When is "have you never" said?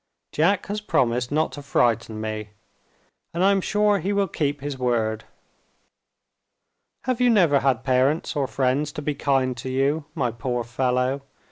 7.03-7.59